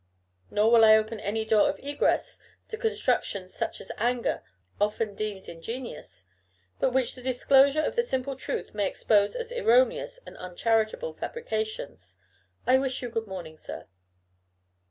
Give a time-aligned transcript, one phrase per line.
[0.49, 4.41] Nor will I open any door of egress to constructions such as anger
[4.79, 6.25] often deems ingenious,
[6.79, 12.17] but which the disclosure of the simple truth may expose as erroneous and uncharitable fabrications.
[12.65, 13.85] I wish you good morning, sir."